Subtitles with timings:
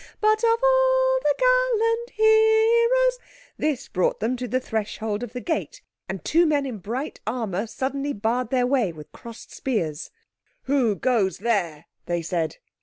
[0.19, 3.19] But of all the gallant heroes..."
[3.59, 7.67] This brought them to the threshold of the gate, and two men in bright armour
[7.67, 10.09] suddenly barred their way with crossed spears.
[10.63, 12.57] "Who goes there?" they said.